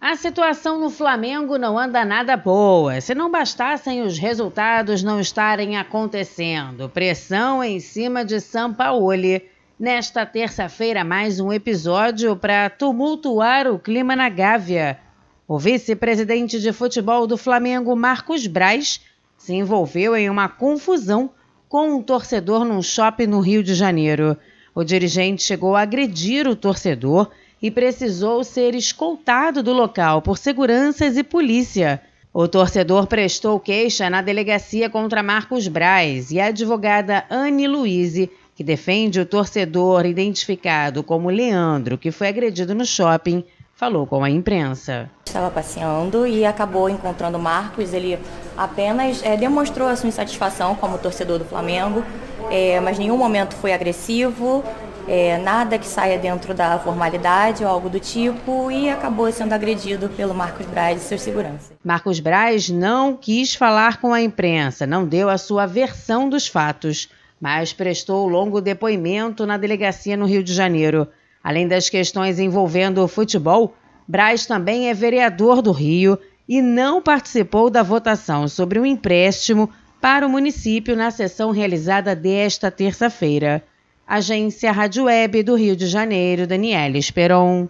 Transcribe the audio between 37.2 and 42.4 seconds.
Anne Luiz, que defende o torcedor identificado como Leandro, que foi